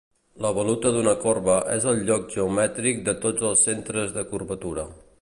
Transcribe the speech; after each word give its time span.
L'evoluta 0.45 0.91
d'una 0.95 1.13
corba 1.25 1.59
és 1.75 1.87
el 1.93 2.03
lloc 2.09 2.27
geomètric 2.39 3.07
de 3.11 3.17
tots 3.27 3.49
els 3.51 3.67
centres 3.71 4.21
de 4.21 4.29
curvatura. 4.35 4.93